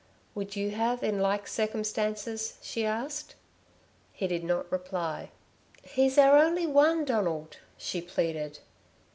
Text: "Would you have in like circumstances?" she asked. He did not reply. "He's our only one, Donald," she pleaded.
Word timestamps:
"Would 0.33 0.55
you 0.55 0.71
have 0.71 1.03
in 1.03 1.19
like 1.19 1.47
circumstances?" 1.47 2.57
she 2.63 2.87
asked. 2.87 3.35
He 4.11 4.25
did 4.25 4.43
not 4.43 4.71
reply. 4.71 5.29
"He's 5.83 6.17
our 6.17 6.37
only 6.39 6.65
one, 6.65 7.05
Donald," 7.05 7.57
she 7.77 8.01
pleaded. 8.01 8.61